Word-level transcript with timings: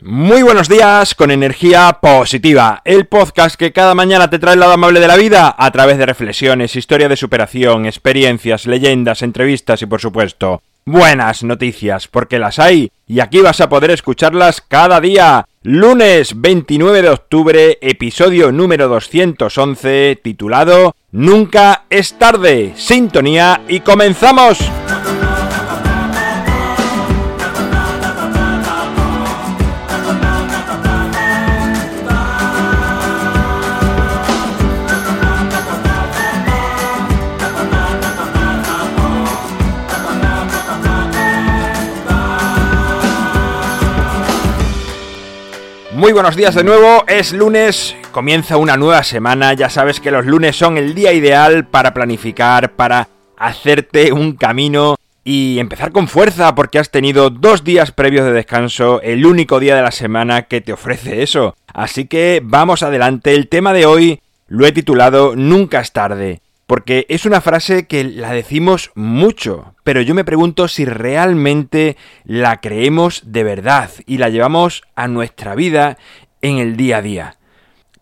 Muy 0.00 0.42
buenos 0.42 0.68
días 0.68 1.16
con 1.16 1.32
energía 1.32 1.98
positiva, 2.00 2.82
el 2.84 3.06
podcast 3.06 3.56
que 3.56 3.72
cada 3.72 3.96
mañana 3.96 4.30
te 4.30 4.38
trae 4.38 4.54
el 4.54 4.60
lado 4.60 4.72
amable 4.72 5.00
de 5.00 5.08
la 5.08 5.16
vida 5.16 5.52
a 5.58 5.70
través 5.72 5.98
de 5.98 6.06
reflexiones, 6.06 6.76
historia 6.76 7.08
de 7.08 7.16
superación, 7.16 7.84
experiencias, 7.84 8.66
leyendas, 8.66 9.22
entrevistas 9.22 9.82
y 9.82 9.86
por 9.86 10.00
supuesto 10.00 10.62
buenas 10.84 11.42
noticias, 11.42 12.06
porque 12.06 12.38
las 12.38 12.60
hay 12.60 12.92
y 13.08 13.18
aquí 13.18 13.40
vas 13.40 13.60
a 13.60 13.68
poder 13.68 13.90
escucharlas 13.90 14.60
cada 14.60 15.00
día. 15.00 15.46
Lunes 15.64 16.40
29 16.40 17.02
de 17.02 17.08
octubre, 17.10 17.78
episodio 17.80 18.52
número 18.52 18.86
211, 18.86 20.20
titulado 20.22 20.94
Nunca 21.10 21.86
es 21.90 22.14
tarde. 22.14 22.72
Sintonía 22.76 23.62
y 23.66 23.80
comenzamos. 23.80 24.58
Muy 45.98 46.12
buenos 46.12 46.36
días 46.36 46.54
de 46.54 46.62
nuevo, 46.62 47.04
es 47.08 47.32
lunes, 47.32 47.96
comienza 48.12 48.56
una 48.56 48.76
nueva 48.76 49.02
semana, 49.02 49.54
ya 49.54 49.68
sabes 49.68 49.98
que 49.98 50.12
los 50.12 50.26
lunes 50.26 50.54
son 50.54 50.78
el 50.78 50.94
día 50.94 51.12
ideal 51.12 51.66
para 51.66 51.92
planificar, 51.92 52.74
para 52.76 53.08
hacerte 53.36 54.12
un 54.12 54.36
camino 54.36 54.94
y 55.24 55.58
empezar 55.58 55.90
con 55.90 56.06
fuerza 56.06 56.54
porque 56.54 56.78
has 56.78 56.92
tenido 56.92 57.30
dos 57.30 57.64
días 57.64 57.90
previos 57.90 58.24
de 58.26 58.32
descanso, 58.32 59.02
el 59.02 59.26
único 59.26 59.58
día 59.58 59.74
de 59.74 59.82
la 59.82 59.90
semana 59.90 60.42
que 60.42 60.60
te 60.60 60.72
ofrece 60.72 61.24
eso. 61.24 61.56
Así 61.74 62.04
que 62.04 62.40
vamos 62.44 62.84
adelante, 62.84 63.34
el 63.34 63.48
tema 63.48 63.72
de 63.72 63.86
hoy 63.86 64.20
lo 64.46 64.66
he 64.66 64.70
titulado 64.70 65.34
Nunca 65.34 65.80
es 65.80 65.90
tarde 65.90 66.42
porque 66.68 67.06
es 67.08 67.24
una 67.24 67.40
frase 67.40 67.86
que 67.86 68.04
la 68.04 68.30
decimos 68.30 68.90
mucho, 68.94 69.74
pero 69.84 70.02
yo 70.02 70.14
me 70.14 70.26
pregunto 70.26 70.68
si 70.68 70.84
realmente 70.84 71.96
la 72.24 72.60
creemos 72.60 73.22
de 73.24 73.42
verdad 73.42 73.90
y 74.04 74.18
la 74.18 74.28
llevamos 74.28 74.82
a 74.94 75.08
nuestra 75.08 75.54
vida 75.54 75.96
en 76.42 76.58
el 76.58 76.76
día 76.76 76.98
a 76.98 77.02
día. 77.02 77.36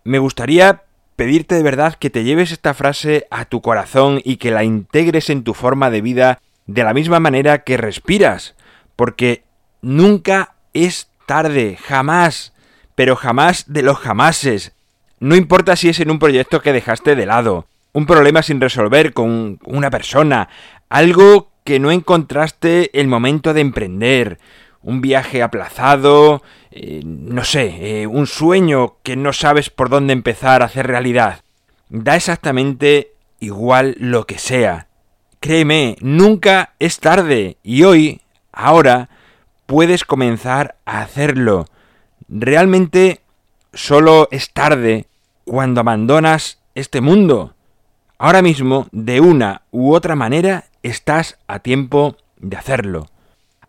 Me 0.03 0.19
gustaría 0.19 0.83
pedirte 1.15 1.55
de 1.55 1.63
verdad 1.63 1.95
que 1.95 2.11
te 2.11 2.25
lleves 2.25 2.51
esta 2.51 2.75
frase 2.75 3.29
a 3.31 3.45
tu 3.45 3.63
corazón 3.63 4.21
y 4.25 4.39
que 4.39 4.51
la 4.51 4.65
integres 4.65 5.31
en 5.31 5.45
tu 5.45 5.55
forma 5.55 5.89
de 5.89 6.01
vida 6.01 6.41
de 6.67 6.83
la 6.83 6.93
misma 6.93 7.21
manera 7.21 7.63
que 7.63 7.77
respiras, 7.77 8.57
porque 8.97 9.45
nunca 9.81 10.57
es 10.73 11.09
tarde, 11.25 11.79
jamás, 11.81 12.53
pero 12.97 13.15
jamás 13.15 13.73
de 13.73 13.83
los 13.83 13.99
jamases. 13.99 14.73
No 15.21 15.37
importa 15.37 15.77
si 15.77 15.89
es 15.89 16.01
en 16.01 16.11
un 16.11 16.19
proyecto 16.19 16.63
que 16.63 16.73
dejaste 16.73 17.15
de 17.15 17.27
lado, 17.27 17.69
un 17.97 18.05
problema 18.05 18.43
sin 18.43 18.61
resolver 18.61 19.15
con 19.15 19.59
una 19.65 19.89
persona, 19.89 20.51
algo 20.91 21.49
que 21.65 21.81
no 21.81 21.91
encontraste 21.91 22.91
el 22.93 23.09
momento 23.09 23.55
de 23.55 23.63
emprender, 23.63 24.39
un 24.83 25.01
viaje 25.01 25.43
aplazado, 25.43 26.43
eh, 26.73 27.01
no 27.03 27.43
sé, 27.43 28.03
eh, 28.03 28.07
un 28.07 28.27
sueño 28.27 28.97
que 29.03 29.17
no 29.17 29.33
sabes 29.33 29.71
por 29.71 29.89
dónde 29.89 30.13
empezar 30.13 30.61
a 30.61 30.67
hacer 30.67 30.87
realidad. 30.87 31.41
Da 31.89 32.17
exactamente 32.17 33.15
igual 33.41 33.97
lo 33.99 34.27
que 34.27 34.39
sea. 34.39 34.89
Créeme, 35.41 35.97
nunca 36.03 36.75
es 36.79 37.01
tarde 37.01 37.57
y 37.63 37.85
hoy, 37.85 38.21
ahora, 38.53 39.09
puedes 39.65 40.05
comenzar 40.05 40.77
a 40.85 41.01
hacerlo. 41.01 41.65
Realmente 42.29 43.23
solo 43.73 44.29
es 44.31 44.53
tarde 44.53 45.07
cuando 45.47 45.81
abandonas 45.81 46.61
este 46.75 47.01
mundo. 47.01 47.56
Ahora 48.19 48.41
mismo, 48.41 48.89
de 48.93 49.21
una 49.21 49.63
u 49.71 49.95
otra 49.95 50.17
manera, 50.17 50.65
estás 50.83 51.39
a 51.47 51.59
tiempo 51.59 52.17
de 52.39 52.57
hacerlo. 52.57 53.09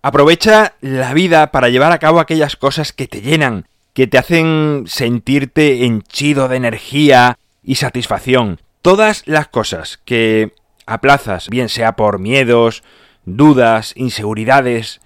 Aprovecha 0.01 0.75
la 0.79 1.13
vida 1.13 1.51
para 1.51 1.67
llevar 1.69 1.91
a 1.91 1.99
cabo 1.99 2.19
aquellas 2.19 2.55
cosas 2.55 2.93
que 2.93 3.07
te 3.07 3.21
llenan, 3.21 3.67
que 3.93 4.07
te 4.07 4.17
hacen 4.17 4.85
sentirte 4.87 5.85
henchido 5.85 6.47
de 6.47 6.55
energía 6.55 7.37
y 7.61 7.75
satisfacción. 7.75 8.61
Todas 8.81 9.23
las 9.25 9.49
cosas 9.49 9.99
que 10.05 10.53
aplazas, 10.85 11.49
bien 11.49 11.67
sea 11.67 11.97
por 11.97 12.19
miedos, 12.19 12.83
dudas, 13.25 13.91
inseguridades, 13.97 15.01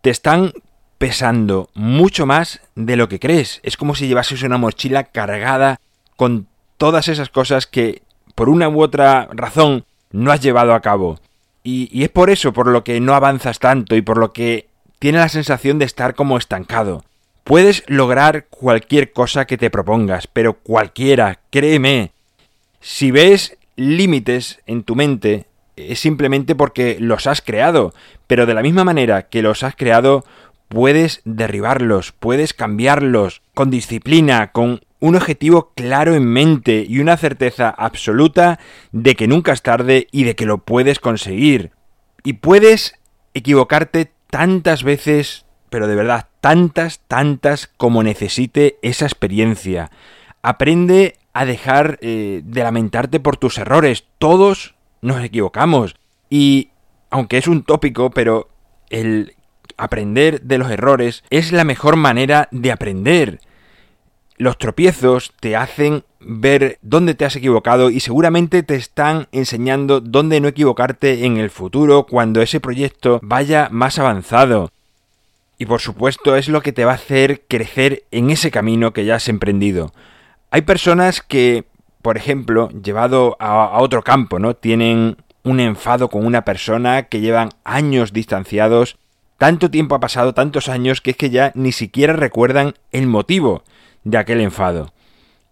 te 0.00 0.10
están 0.10 0.52
pesando 0.98 1.70
mucho 1.74 2.26
más 2.26 2.60
de 2.74 2.96
lo 2.96 3.08
que 3.08 3.20
crees. 3.20 3.60
Es 3.62 3.76
como 3.76 3.94
si 3.94 4.08
llevases 4.08 4.42
una 4.42 4.58
mochila 4.58 5.04
cargada 5.04 5.78
con 6.16 6.48
todas 6.76 7.06
esas 7.06 7.28
cosas 7.28 7.68
que 7.68 8.02
por 8.34 8.48
una 8.48 8.68
u 8.68 8.82
otra 8.82 9.28
razón 9.32 9.84
no 10.10 10.32
has 10.32 10.40
llevado 10.40 10.74
a 10.74 10.80
cabo. 10.80 11.18
Y, 11.62 12.02
es 12.02 12.10
por 12.10 12.30
eso 12.30 12.52
por 12.52 12.68
lo 12.68 12.84
que 12.84 13.00
no 13.00 13.14
avanzas 13.14 13.58
tanto 13.58 13.96
y 13.96 14.02
por 14.02 14.18
lo 14.18 14.32
que 14.32 14.68
tienes 14.98 15.20
la 15.20 15.28
sensación 15.28 15.78
de 15.78 15.86
estar 15.86 16.14
como 16.14 16.36
estancado. 16.36 17.04
Puedes 17.42 17.84
lograr 17.86 18.46
cualquier 18.46 19.12
cosa 19.12 19.46
que 19.46 19.58
te 19.58 19.70
propongas, 19.70 20.26
pero 20.26 20.54
cualquiera, 20.54 21.40
créeme. 21.50 22.12
Si 22.80 23.10
ves 23.10 23.56
límites 23.76 24.60
en 24.66 24.82
tu 24.82 24.94
mente, 24.94 25.46
es 25.76 25.98
simplemente 25.98 26.54
porque 26.54 26.96
los 27.00 27.26
has 27.26 27.40
creado, 27.40 27.92
pero 28.26 28.46
de 28.46 28.54
la 28.54 28.62
misma 28.62 28.84
manera 28.84 29.22
que 29.22 29.42
los 29.42 29.62
has 29.62 29.74
creado, 29.74 30.24
puedes 30.68 31.20
derribarlos, 31.24 32.12
puedes 32.12 32.54
cambiarlos, 32.54 33.42
con 33.54 33.70
disciplina, 33.70 34.52
con 34.52 34.80
un 35.04 35.16
objetivo 35.16 35.70
claro 35.74 36.14
en 36.14 36.24
mente 36.24 36.86
y 36.88 36.98
una 36.98 37.18
certeza 37.18 37.68
absoluta 37.68 38.58
de 38.90 39.14
que 39.14 39.28
nunca 39.28 39.52
es 39.52 39.60
tarde 39.60 40.08
y 40.12 40.24
de 40.24 40.34
que 40.34 40.46
lo 40.46 40.64
puedes 40.64 40.98
conseguir. 40.98 41.72
Y 42.22 42.34
puedes 42.34 42.94
equivocarte 43.34 44.12
tantas 44.30 44.82
veces, 44.82 45.44
pero 45.68 45.88
de 45.88 45.94
verdad, 45.94 46.28
tantas, 46.40 47.00
tantas 47.06 47.66
como 47.76 48.02
necesite 48.02 48.78
esa 48.80 49.04
experiencia. 49.04 49.90
Aprende 50.40 51.18
a 51.34 51.44
dejar 51.44 51.98
eh, 52.00 52.40
de 52.42 52.62
lamentarte 52.62 53.20
por 53.20 53.36
tus 53.36 53.58
errores. 53.58 54.06
Todos 54.16 54.74
nos 55.02 55.22
equivocamos. 55.22 55.96
Y, 56.30 56.70
aunque 57.10 57.36
es 57.36 57.46
un 57.46 57.62
tópico, 57.62 58.08
pero 58.08 58.48
el 58.88 59.34
aprender 59.76 60.40
de 60.40 60.56
los 60.56 60.70
errores 60.70 61.24
es 61.28 61.52
la 61.52 61.64
mejor 61.64 61.96
manera 61.96 62.48
de 62.52 62.72
aprender. 62.72 63.40
Los 64.36 64.58
tropiezos 64.58 65.32
te 65.38 65.54
hacen 65.54 66.02
ver 66.18 66.78
dónde 66.82 67.14
te 67.14 67.24
has 67.24 67.36
equivocado 67.36 67.90
y 67.90 68.00
seguramente 68.00 68.64
te 68.64 68.74
están 68.74 69.28
enseñando 69.30 70.00
dónde 70.00 70.40
no 70.40 70.48
equivocarte 70.48 71.24
en 71.24 71.36
el 71.36 71.50
futuro 71.50 72.04
cuando 72.04 72.42
ese 72.42 72.58
proyecto 72.58 73.20
vaya 73.22 73.68
más 73.70 74.00
avanzado. 74.00 74.70
Y 75.56 75.66
por 75.66 75.80
supuesto 75.80 76.34
es 76.34 76.48
lo 76.48 76.62
que 76.62 76.72
te 76.72 76.84
va 76.84 76.92
a 76.92 76.96
hacer 76.96 77.42
crecer 77.46 78.04
en 78.10 78.30
ese 78.30 78.50
camino 78.50 78.92
que 78.92 79.04
ya 79.04 79.16
has 79.16 79.28
emprendido. 79.28 79.92
Hay 80.50 80.62
personas 80.62 81.22
que, 81.22 81.64
por 82.02 82.16
ejemplo, 82.16 82.70
llevado 82.70 83.36
a, 83.38 83.78
otro 83.80 84.02
campo, 84.02 84.40
¿no? 84.40 84.54
Tienen 84.54 85.16
un 85.44 85.60
enfado 85.60 86.08
con 86.08 86.26
una 86.26 86.44
persona 86.44 87.04
que 87.04 87.20
llevan 87.20 87.50
años 87.62 88.12
distanciados, 88.12 88.96
tanto 89.38 89.70
tiempo 89.70 89.94
ha 89.94 90.00
pasado, 90.00 90.34
tantos 90.34 90.68
años, 90.68 91.00
que 91.00 91.10
es 91.10 91.16
que 91.16 91.30
ya 91.30 91.52
ni 91.54 91.70
siquiera 91.70 92.14
recuerdan 92.14 92.74
el 92.90 93.06
motivo 93.06 93.62
de 94.04 94.18
aquel 94.18 94.40
enfado. 94.40 94.92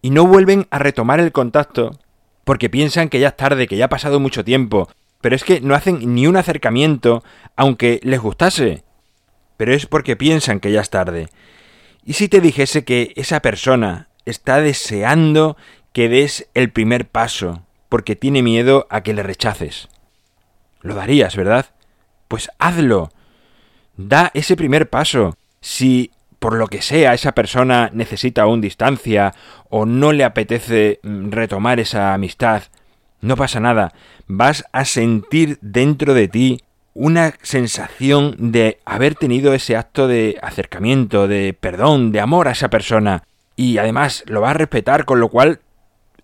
Y 0.01 0.11
no 0.11 0.25
vuelven 0.25 0.67
a 0.69 0.79
retomar 0.79 1.19
el 1.19 1.31
contacto 1.31 1.99
porque 2.43 2.69
piensan 2.69 3.09
que 3.09 3.19
ya 3.19 3.29
es 3.29 3.37
tarde, 3.37 3.67
que 3.67 3.77
ya 3.77 3.85
ha 3.85 3.89
pasado 3.89 4.19
mucho 4.19 4.43
tiempo, 4.43 4.89
pero 5.21 5.35
es 5.35 5.43
que 5.43 5.61
no 5.61 5.75
hacen 5.75 6.13
ni 6.13 6.27
un 6.27 6.37
acercamiento 6.37 7.23
aunque 7.55 7.99
les 8.03 8.19
gustase. 8.19 8.83
Pero 9.57 9.73
es 9.73 9.85
porque 9.85 10.15
piensan 10.15 10.59
que 10.59 10.71
ya 10.71 10.81
es 10.81 10.89
tarde. 10.89 11.29
¿Y 12.03 12.13
si 12.13 12.27
te 12.27 12.41
dijese 12.41 12.83
que 12.83 13.13
esa 13.15 13.41
persona 13.41 14.09
está 14.25 14.59
deseando 14.59 15.55
que 15.93 16.09
des 16.09 16.49
el 16.53 16.71
primer 16.71 17.07
paso 17.07 17.63
porque 17.87 18.15
tiene 18.15 18.43
miedo 18.43 18.87
a 18.89 19.01
que 19.01 19.13
le 19.13 19.23
rechaces? 19.23 19.87
Lo 20.81 20.95
darías, 20.95 21.37
¿verdad? 21.37 21.67
Pues 22.27 22.49
hazlo. 22.59 23.09
Da 23.95 24.31
ese 24.33 24.57
primer 24.57 24.89
paso. 24.89 25.37
Si 25.61 26.11
por 26.43 26.55
lo 26.55 26.67
que 26.67 26.81
sea 26.81 27.13
esa 27.13 27.31
persona 27.31 27.89
necesita 27.93 28.41
aún 28.41 28.59
distancia 28.59 29.33
o 29.69 29.85
no 29.85 30.11
le 30.11 30.25
apetece 30.25 30.99
mm, 31.01 31.31
retomar 31.31 31.79
esa 31.79 32.13
amistad, 32.13 32.63
no 33.21 33.37
pasa 33.37 33.61
nada, 33.61 33.93
vas 34.27 34.65
a 34.73 34.83
sentir 34.83 35.57
dentro 35.61 36.13
de 36.13 36.27
ti 36.27 36.59
una 36.93 37.35
sensación 37.43 38.35
de 38.51 38.79
haber 38.83 39.15
tenido 39.15 39.53
ese 39.53 39.77
acto 39.77 40.09
de 40.09 40.37
acercamiento, 40.41 41.29
de 41.29 41.55
perdón, 41.57 42.11
de 42.11 42.19
amor 42.19 42.49
a 42.49 42.51
esa 42.51 42.69
persona 42.69 43.23
y 43.55 43.77
además 43.77 44.25
lo 44.27 44.41
vas 44.41 44.51
a 44.51 44.55
respetar, 44.55 45.05
con 45.05 45.21
lo 45.21 45.29
cual 45.29 45.61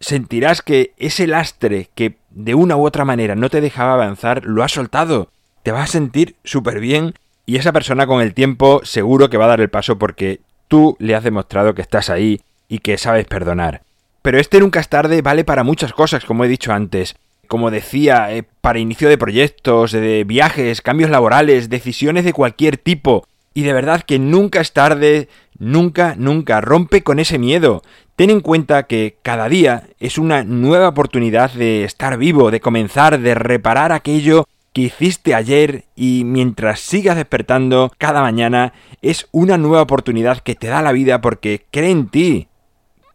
sentirás 0.02 0.62
que 0.62 0.92
ese 0.98 1.28
lastre 1.28 1.92
que 1.96 2.18
de 2.30 2.56
una 2.56 2.76
u 2.76 2.86
otra 2.86 3.06
manera 3.06 3.36
no 3.36 3.50
te 3.50 3.62
dejaba 3.62 3.94
avanzar, 3.94 4.44
lo 4.44 4.64
has 4.66 4.74
soltado. 4.74 5.32
Te 5.64 5.72
vas 5.72 5.88
a 5.90 5.94
sentir 5.94 6.36
súper 6.44 6.82
bien 6.82 7.14
y 7.50 7.56
esa 7.56 7.74
persona 7.74 8.06
con 8.06 8.22
el 8.22 8.36
tiempo 8.36 8.82
seguro 8.84 9.28
que 9.32 9.38
va 9.38 9.46
a 9.46 9.48
dar 9.48 9.60
el 9.60 9.72
paso 9.72 9.98
porque 9.98 10.40
tú 10.68 10.96
le 11.00 11.16
has 11.16 11.24
demostrado 11.24 11.74
que 11.74 11.82
estás 11.82 12.12
ahí 12.12 12.42
y 12.68 12.78
que 12.78 13.00
sabes 13.00 13.26
perdonar. 13.26 13.82
Pero 14.22 14.38
este 14.38 14.60
nunca 14.60 14.80
es 14.80 14.88
tarde 14.88 15.24
vale 15.24 15.44
para 15.44 15.64
muchas 15.64 15.92
cosas, 15.92 16.26
como 16.26 16.46
he 16.46 16.48
dicho 16.48 16.72
antes. 16.72 17.16
Como 17.48 17.72
decía, 17.72 18.32
eh, 18.32 18.44
para 18.62 18.78
inicio 18.78 19.10
de 19.10 19.18
proyectos, 19.18 19.92
de 19.94 20.26
viajes, 20.26 20.82
cambios 20.82 21.10
laborales, 21.10 21.72
decisiones 21.72 22.24
de 22.24 22.34
cualquier 22.34 22.78
tipo. 22.78 23.26
Y 23.56 23.64
de 23.64 23.74
verdad 23.74 24.04
que 24.04 24.20
nunca 24.20 24.62
es 24.62 24.72
tarde, 24.72 25.28
nunca, 25.58 26.14
nunca. 26.20 26.62
Rompe 26.62 27.02
con 27.02 27.18
ese 27.18 27.40
miedo. 27.40 27.82
Ten 28.16 28.30
en 28.30 28.42
cuenta 28.42 28.84
que 28.84 29.18
cada 29.24 29.50
día 29.50 29.88
es 30.00 30.20
una 30.20 30.44
nueva 30.44 30.90
oportunidad 30.90 31.52
de 31.54 31.84
estar 31.84 32.16
vivo, 32.20 32.52
de 32.52 32.60
comenzar, 32.60 33.20
de 33.20 33.34
reparar 33.34 33.92
aquello 33.92 34.46
que 34.74 34.82
hiciste 34.82 35.36
ayer 35.36 35.86
y 35.96 36.24
mientras 36.26 36.80
sigas 36.80 37.16
despertando 37.16 37.92
cada 37.98 38.22
mañana 38.22 38.74
es 39.02 39.28
una 39.32 39.58
nueva 39.58 39.82
oportunidad 39.82 40.40
que 40.40 40.56
te 40.56 40.68
da 40.68 40.82
la 40.82 40.92
vida 40.92 41.22
porque 41.22 41.66
cree 41.72 41.92
en 41.92 42.08
ti. 42.10 42.48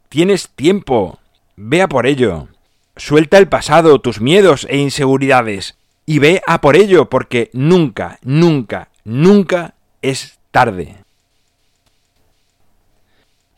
Tienes 0.09 0.49
tiempo. 0.51 1.19
Vea 1.57 1.89
por 1.89 2.07
ello. 2.07 2.49
Suelta 2.97 3.39
el 3.39 3.49
pasado, 3.49 4.01
tus 4.01 4.21
miedos 4.21 4.67
e 4.71 4.79
inseguridades 4.79 5.77
y 6.07 6.19
ve 6.19 6.43
a 6.47 6.61
por 6.61 6.77
ello 6.77 7.09
porque 7.09 7.51
nunca, 7.53 8.19
nunca, 8.23 8.91
nunca 9.05 9.75
es 10.03 10.39
tarde. 10.51 11.04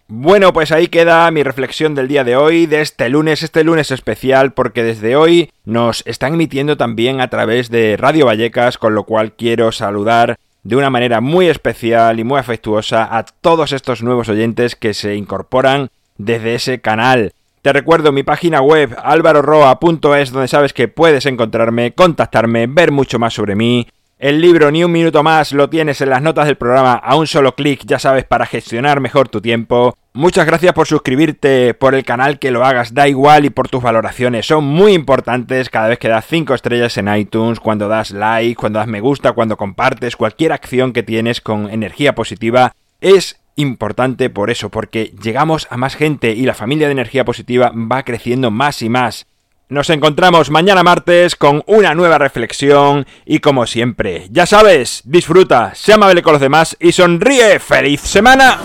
Bueno, 0.08 0.52
pues 0.52 0.70
ahí 0.70 0.86
queda 0.86 1.28
mi 1.32 1.42
reflexión 1.42 1.96
del 1.96 2.06
día 2.06 2.22
de 2.22 2.36
hoy, 2.36 2.66
de 2.66 2.80
este 2.80 3.08
lunes, 3.08 3.42
este 3.42 3.64
lunes 3.64 3.90
especial, 3.90 4.52
porque 4.52 4.84
desde 4.84 5.16
hoy 5.16 5.50
nos 5.64 6.04
están 6.06 6.34
emitiendo 6.34 6.76
también 6.76 7.20
a 7.20 7.28
través 7.28 7.70
de 7.70 7.96
Radio 7.96 8.26
Vallecas, 8.26 8.78
con 8.78 8.94
lo 8.94 9.02
cual 9.02 9.32
quiero 9.32 9.72
saludar 9.72 10.36
de 10.62 10.76
una 10.76 10.90
manera 10.90 11.20
muy 11.20 11.48
especial 11.48 12.20
y 12.20 12.24
muy 12.24 12.38
afectuosa 12.38 13.16
a 13.18 13.24
todos 13.24 13.72
estos 13.72 14.04
nuevos 14.04 14.28
oyentes 14.28 14.76
que 14.76 14.94
se 14.94 15.16
incorporan 15.16 15.90
desde 16.18 16.54
ese 16.54 16.80
canal. 16.80 17.32
Te 17.62 17.72
recuerdo 17.72 18.12
mi 18.12 18.22
página 18.22 18.60
web 18.60 18.96
alvaroroa.es 19.02 20.30
donde 20.30 20.46
sabes 20.46 20.72
que 20.72 20.86
puedes 20.86 21.26
encontrarme, 21.26 21.94
contactarme, 21.94 22.68
ver 22.68 22.92
mucho 22.92 23.18
más 23.18 23.34
sobre 23.34 23.56
mí 23.56 23.88
el 24.18 24.40
libro 24.40 24.70
Ni 24.70 24.82
un 24.82 24.92
minuto 24.92 25.22
más 25.22 25.52
lo 25.52 25.68
tienes 25.68 26.00
en 26.00 26.08
las 26.10 26.22
notas 26.22 26.46
del 26.46 26.56
programa 26.56 26.94
a 26.94 27.16
un 27.16 27.26
solo 27.26 27.54
clic, 27.54 27.82
ya 27.84 27.98
sabes, 27.98 28.24
para 28.24 28.46
gestionar 28.46 29.00
mejor 29.00 29.28
tu 29.28 29.42
tiempo. 29.42 29.96
Muchas 30.14 30.46
gracias 30.46 30.72
por 30.72 30.86
suscribirte, 30.86 31.74
por 31.74 31.94
el 31.94 32.04
canal 32.04 32.38
que 32.38 32.50
lo 32.50 32.64
hagas, 32.64 32.94
da 32.94 33.08
igual 33.08 33.44
y 33.44 33.50
por 33.50 33.68
tus 33.68 33.82
valoraciones, 33.82 34.46
son 34.46 34.64
muy 34.64 34.94
importantes 34.94 35.68
cada 35.68 35.88
vez 35.88 35.98
que 35.98 36.08
das 36.08 36.24
5 36.26 36.54
estrellas 36.54 36.96
en 36.96 37.14
iTunes, 37.14 37.60
cuando 37.60 37.88
das 37.88 38.12
like, 38.12 38.56
cuando 38.56 38.78
das 38.78 38.88
me 38.88 39.00
gusta, 39.00 39.32
cuando 39.32 39.58
compartes, 39.58 40.16
cualquier 40.16 40.52
acción 40.52 40.94
que 40.94 41.02
tienes 41.02 41.42
con 41.42 41.68
energía 41.68 42.14
positiva 42.14 42.74
es 43.02 43.38
importante 43.56 44.30
por 44.30 44.50
eso, 44.50 44.70
porque 44.70 45.12
llegamos 45.22 45.66
a 45.70 45.76
más 45.76 45.94
gente 45.94 46.32
y 46.32 46.42
la 46.46 46.54
familia 46.54 46.86
de 46.86 46.92
energía 46.92 47.26
positiva 47.26 47.70
va 47.74 48.02
creciendo 48.04 48.50
más 48.50 48.80
y 48.80 48.88
más. 48.88 49.26
Nos 49.68 49.90
encontramos 49.90 50.48
mañana 50.48 50.84
martes 50.84 51.34
con 51.34 51.64
una 51.66 51.92
nueva 51.96 52.18
reflexión 52.18 53.04
y 53.24 53.40
como 53.40 53.66
siempre, 53.66 54.28
ya 54.30 54.46
sabes, 54.46 55.02
disfruta, 55.04 55.74
sea 55.74 55.96
amable 55.96 56.22
con 56.22 56.34
los 56.34 56.40
demás 56.40 56.76
y 56.78 56.92
sonríe. 56.92 57.58
¡Feliz 57.58 58.00
semana! 58.00 58.60